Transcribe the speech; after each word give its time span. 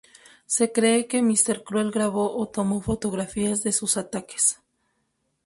Se 0.47 0.71
cree 0.71 1.05
que 1.05 1.21
Mr 1.21 1.63
Cruel 1.63 1.91
grabó 1.91 2.35
o 2.35 2.47
tomó 2.49 2.81
fotografías 2.81 3.61
de 3.61 3.71
sus 3.71 3.97
ataques. 3.97 4.59